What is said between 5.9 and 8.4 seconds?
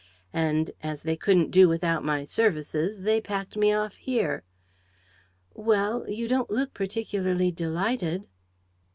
You don't look particularly delighted